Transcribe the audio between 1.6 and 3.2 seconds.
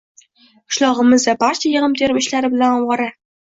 yig`im-terim ishlari bilan ovora